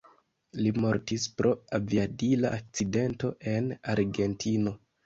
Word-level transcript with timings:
Li 0.61 0.71
mortis 0.85 1.27
pro 1.41 1.51
aviadila 1.81 2.55
akcidento 2.61 3.35
en 3.57 3.73
Argentino. 3.97 4.81